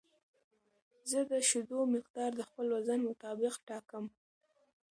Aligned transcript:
زه 1.09 1.19
د 1.31 1.31
شیدو 1.49 1.79
مقدار 1.95 2.31
د 2.35 2.41
خپل 2.49 2.65
وزن 2.75 2.99
مطابق 3.09 3.53
ټاکم. 3.67 4.05